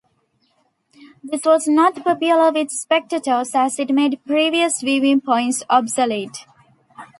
This 1.23 1.45
was 1.45 1.67
not 1.67 2.03
popular 2.03 2.51
with 2.51 2.71
spectators 2.71 3.51
as 3.53 3.77
it 3.77 3.91
made 3.93 4.19
previous 4.25 4.81
viewing 4.81 5.21
points 5.21 5.61
obsolete. 5.69 6.37